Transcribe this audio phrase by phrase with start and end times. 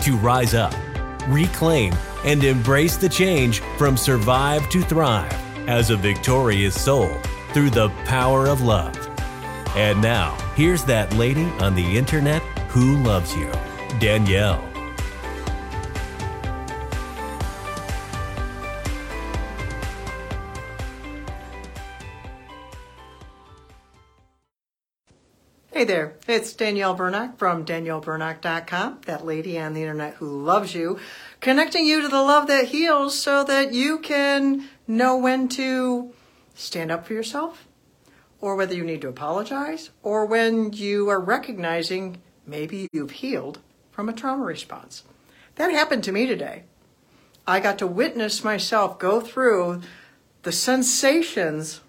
[0.00, 0.74] to rise up,
[1.28, 5.32] reclaim, and embrace the change from survive to thrive
[5.68, 7.14] as a victorious soul
[7.52, 8.96] through the power of love.
[9.76, 13.50] And now, here's that lady on the internet who loves you,
[13.98, 14.69] Danielle.
[25.80, 30.98] Hey there, it's Danielle Bernock from DanielleBernock.com, that lady on the internet who loves you,
[31.40, 36.12] connecting you to the love that heals so that you can know when to
[36.54, 37.66] stand up for yourself,
[38.42, 44.10] or whether you need to apologize, or when you are recognizing maybe you've healed from
[44.10, 45.04] a trauma response.
[45.54, 46.64] That happened to me today.
[47.46, 49.80] I got to witness myself go through
[50.42, 51.80] the sensations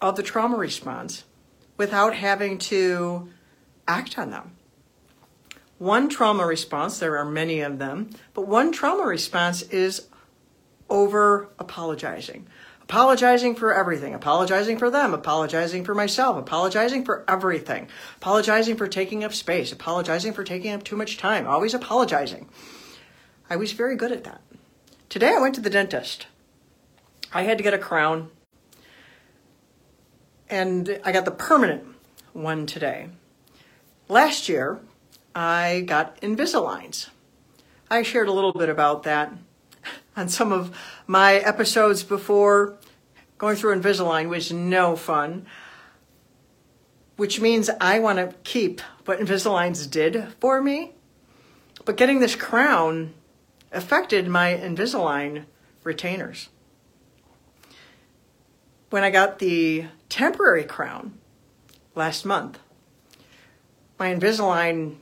[0.00, 1.24] of the trauma response
[1.78, 3.30] without having to
[3.86, 4.52] act on them.
[5.78, 10.08] One trauma response, there are many of them, but one trauma response is
[10.90, 12.46] over apologizing.
[12.82, 19.22] Apologizing for everything, apologizing for them, apologizing for myself, apologizing for everything, apologizing for taking
[19.22, 22.48] up space, apologizing for taking up too much time, always apologizing.
[23.48, 24.40] I was very good at that.
[25.08, 26.26] Today I went to the dentist.
[27.32, 28.30] I had to get a crown
[30.50, 31.84] and I got the permanent
[32.32, 33.08] one today.
[34.08, 34.80] Last year,
[35.34, 37.08] I got Invisaligns.
[37.90, 39.32] I shared a little bit about that
[40.16, 42.76] on some of my episodes before.
[43.36, 45.46] Going through Invisalign was no fun,
[47.16, 50.92] which means I want to keep what Invisaligns did for me.
[51.84, 53.14] But getting this crown
[53.70, 55.44] affected my Invisalign
[55.84, 56.48] retainers
[58.90, 61.18] when I got the temporary crown
[61.94, 62.58] last month,
[63.98, 64.96] my Invisalign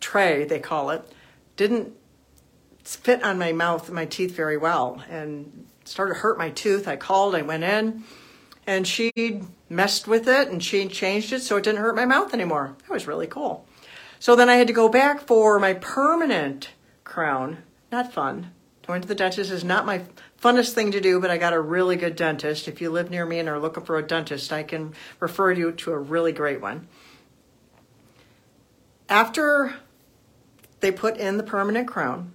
[0.00, 1.10] tray, they call it,
[1.56, 1.92] didn't
[2.82, 6.88] fit on my mouth, my teeth very well, and started to hurt my tooth.
[6.88, 8.04] I called, I went in,
[8.66, 9.12] and she
[9.68, 12.76] messed with it and she changed it so it didn't hurt my mouth anymore.
[12.82, 13.66] That was really cool.
[14.18, 16.70] So then I had to go back for my permanent
[17.04, 17.58] crown.
[17.92, 18.52] Not fun.
[18.86, 20.02] Going to the dentist is not my
[20.44, 22.68] funnest thing to do, but I got a really good dentist.
[22.68, 25.72] If you live near me and are looking for a dentist, I can refer you
[25.72, 26.86] to a really great one.
[29.08, 29.74] After
[30.80, 32.34] they put in the permanent crown,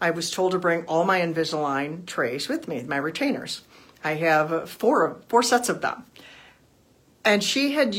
[0.00, 3.62] I was told to bring all my Invisalign trays with me, my retainers.
[4.02, 6.04] I have four four sets of them.
[7.24, 7.94] And she had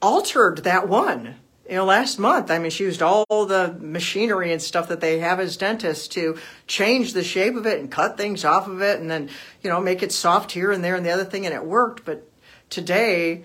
[0.00, 1.34] altered that one
[1.68, 5.18] you know, last month, I mean, she used all the machinery and stuff that they
[5.18, 9.00] have as dentists to change the shape of it and cut things off of it
[9.00, 9.28] and then,
[9.62, 12.06] you know, make it soft here and there and the other thing, and it worked.
[12.06, 12.26] But
[12.70, 13.44] today,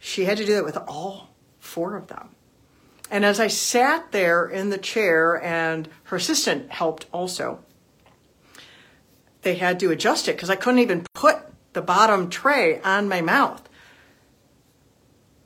[0.00, 1.30] she had to do that with all
[1.60, 2.30] four of them.
[3.12, 7.60] And as I sat there in the chair, and her assistant helped also,
[9.42, 11.38] they had to adjust it because I couldn't even put
[11.74, 13.68] the bottom tray on my mouth.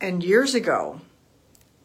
[0.00, 1.02] And years ago,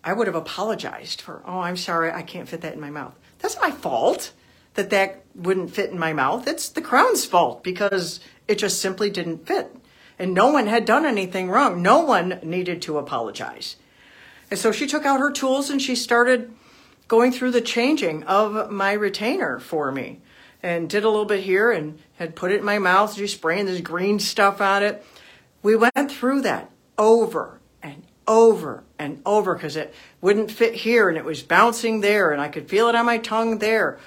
[0.05, 3.15] I would have apologized for, oh, I'm sorry, I can't fit that in my mouth.
[3.39, 4.31] That's my fault
[4.75, 6.47] that that wouldn't fit in my mouth.
[6.47, 9.75] It's the crown's fault because it just simply didn't fit.
[10.19, 11.81] And no one had done anything wrong.
[11.81, 13.77] No one needed to apologize.
[14.51, 16.53] And so she took out her tools and she started
[17.07, 20.21] going through the changing of my retainer for me
[20.61, 23.65] and did a little bit here and had put it in my mouth, just spraying
[23.65, 25.03] this green stuff on it.
[25.63, 31.17] We went through that over and over and over because it wouldn't fit here and
[31.17, 33.99] it was bouncing there and I could feel it on my tongue there.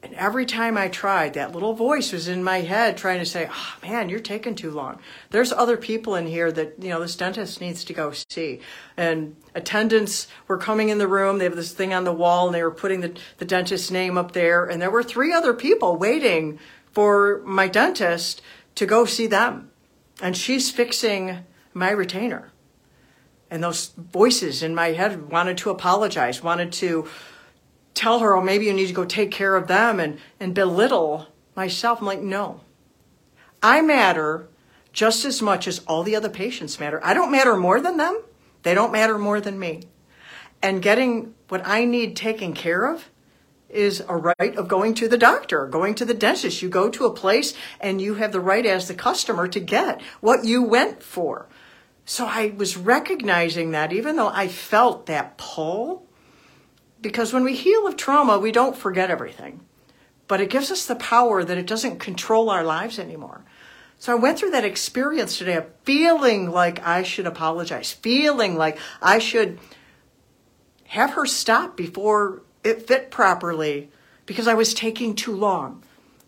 [0.00, 3.48] And every time I tried, that little voice was in my head trying to say,
[3.50, 5.00] oh, man, you're taking too long.
[5.30, 8.60] There's other people in here that, you know, this dentist needs to go see.
[8.96, 11.38] And attendants were coming in the room.
[11.38, 14.16] They have this thing on the wall and they were putting the, the dentist's name
[14.16, 14.64] up there.
[14.64, 16.60] And there were three other people waiting
[16.92, 18.40] for my dentist
[18.76, 19.72] to go see them.
[20.22, 21.38] And she's fixing
[21.74, 22.52] my retainer
[23.50, 27.08] and those voices in my head wanted to apologize, wanted to
[27.94, 31.26] tell her, oh, maybe you need to go take care of them and, and belittle
[31.56, 32.00] myself.
[32.00, 32.60] I'm like, no.
[33.62, 34.48] I matter
[34.92, 37.00] just as much as all the other patients matter.
[37.04, 38.22] I don't matter more than them.
[38.62, 39.82] They don't matter more than me.
[40.62, 43.08] And getting what I need taken care of
[43.68, 46.62] is a right of going to the doctor, going to the dentist.
[46.62, 50.00] You go to a place and you have the right as the customer to get
[50.20, 51.46] what you went for.
[52.08, 56.06] So I was recognizing that even though I felt that pull,
[57.02, 59.60] because when we heal of trauma, we don't forget everything,
[60.26, 63.44] but it gives us the power that it doesn't control our lives anymore.
[63.98, 68.78] So I went through that experience today of feeling like I should apologize, feeling like
[69.02, 69.58] I should
[70.86, 73.90] have her stop before it fit properly
[74.24, 75.82] because I was taking too long.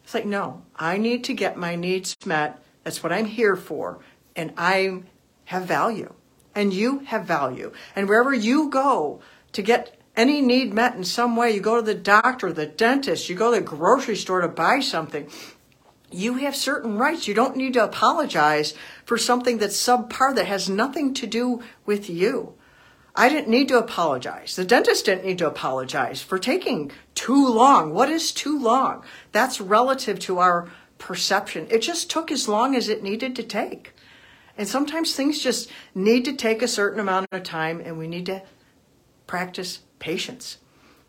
[0.04, 2.62] It's like, no, I need to get my needs met.
[2.84, 4.00] That's what I'm here for.
[4.36, 5.04] And I
[5.50, 6.14] have value.
[6.54, 7.72] And you have value.
[7.96, 9.20] And wherever you go
[9.50, 13.28] to get any need met in some way, you go to the doctor, the dentist,
[13.28, 15.28] you go to the grocery store to buy something,
[16.12, 17.26] you have certain rights.
[17.26, 18.74] You don't need to apologize
[19.04, 22.54] for something that's subpar that has nothing to do with you.
[23.16, 24.54] I didn't need to apologize.
[24.54, 27.92] The dentist didn't need to apologize for taking too long.
[27.92, 29.02] What is too long?
[29.32, 31.66] That's relative to our perception.
[31.70, 33.94] It just took as long as it needed to take.
[34.60, 38.26] And sometimes things just need to take a certain amount of time and we need
[38.26, 38.42] to
[39.26, 40.58] practice patience,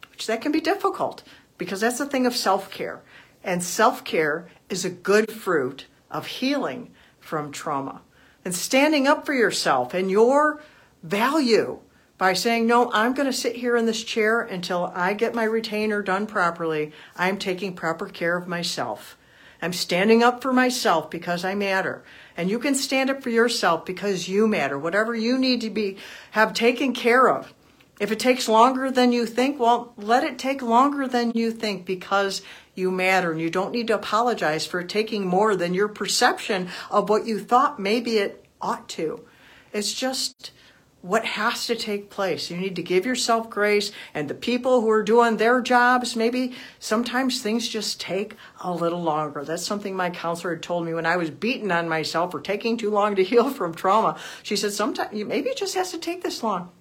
[0.09, 1.21] which that can be difficult
[1.57, 3.01] because that's a thing of self-care.
[3.43, 8.03] And self-care is a good fruit of healing from trauma
[8.45, 10.63] and standing up for yourself and your
[11.03, 11.79] value
[12.17, 15.43] by saying, no, I'm going to sit here in this chair until I get my
[15.43, 16.93] retainer done properly.
[17.17, 19.17] I'm taking proper care of myself.
[19.61, 22.03] I'm standing up for myself because I matter.
[22.35, 24.77] And you can stand up for yourself because you matter.
[24.77, 25.97] Whatever you need to be,
[26.31, 27.53] have taken care of.
[27.99, 31.85] If it takes longer than you think, well, let it take longer than you think
[31.85, 32.41] because
[32.73, 37.09] you matter and you don't need to apologize for taking more than your perception of
[37.09, 39.23] what you thought maybe it ought to.
[39.71, 40.51] It's just,
[41.01, 42.51] what has to take place.
[42.51, 46.53] You need to give yourself grace, and the people who are doing their jobs, maybe
[46.79, 49.43] sometimes things just take a little longer.
[49.43, 52.77] That's something my counselor had told me when I was beaten on myself for taking
[52.77, 54.19] too long to heal from trauma.
[54.43, 56.71] She said, sometimes maybe it just has to take this long.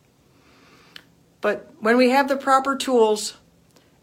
[1.41, 3.39] But when we have the proper tools,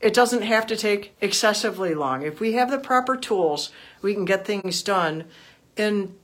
[0.02, 2.24] it doesn't have to take excessively long.
[2.24, 3.72] If we have the proper tools,
[4.02, 5.26] we can get things done
[5.76, 6.16] in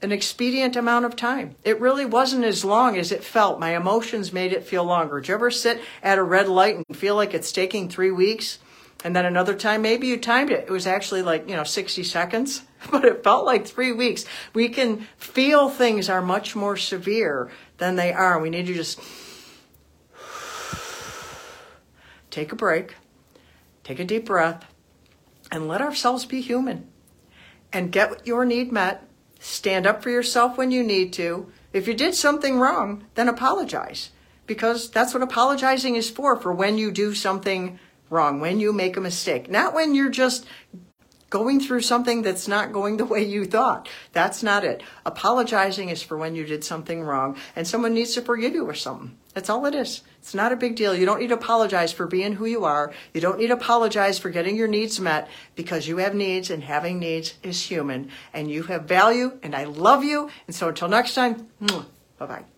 [0.00, 1.56] an expedient amount of time.
[1.64, 3.58] It really wasn't as long as it felt.
[3.58, 5.20] My emotions made it feel longer.
[5.20, 8.58] Did you ever sit at a red light and feel like it's taking three weeks?
[9.04, 10.64] And then another time, maybe you timed it.
[10.66, 14.24] It was actually like, you know, 60 seconds, but it felt like three weeks.
[14.54, 18.40] We can feel things are much more severe than they are.
[18.40, 19.00] We need to just
[22.30, 22.96] take a break,
[23.84, 24.64] take a deep breath,
[25.50, 26.88] and let ourselves be human
[27.72, 29.07] and get your need met
[29.38, 31.50] Stand up for yourself when you need to.
[31.72, 34.10] If you did something wrong, then apologize.
[34.46, 37.78] Because that's what apologizing is for, for when you do something
[38.10, 39.50] wrong, when you make a mistake.
[39.50, 40.46] Not when you're just
[41.30, 43.88] going through something that's not going the way you thought.
[44.12, 44.82] That's not it.
[45.04, 48.74] Apologizing is for when you did something wrong and someone needs to forgive you or
[48.74, 49.16] something.
[49.34, 50.02] That's all it is.
[50.18, 50.94] It's not a big deal.
[50.94, 52.92] You don't need to apologize for being who you are.
[53.14, 56.62] You don't need to apologize for getting your needs met because you have needs and
[56.62, 60.30] having needs is human and you have value and I love you.
[60.46, 62.57] And so until next time, bye bye.